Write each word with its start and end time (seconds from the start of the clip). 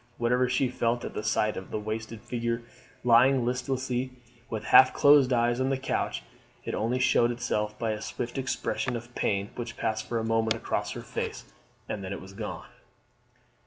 Whatever 0.17 0.49
she 0.49 0.67
felt 0.67 1.05
at 1.05 1.13
the 1.13 1.21
sight 1.23 1.55
of 1.55 1.69
the 1.69 1.77
wasted 1.77 2.21
figure 2.21 2.63
lying 3.03 3.45
listlessly 3.45 4.09
with 4.49 4.63
half 4.63 4.95
closed 4.95 5.31
eyes 5.31 5.59
on 5.61 5.69
the 5.69 5.77
couch, 5.77 6.23
it 6.65 6.73
only 6.73 6.97
showed 6.97 7.29
itself 7.29 7.77
by 7.77 7.91
a 7.91 8.01
swift 8.01 8.39
expression 8.39 8.95
of 8.95 9.13
pain 9.13 9.51
which 9.53 9.77
passed 9.77 10.07
for 10.09 10.17
a 10.17 10.23
moment 10.23 10.55
across 10.55 10.93
her 10.93 11.03
face 11.03 11.53
and 11.87 12.03
then 12.03 12.19
was 12.19 12.33
gone. 12.33 12.65